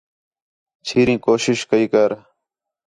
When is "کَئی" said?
1.69-1.85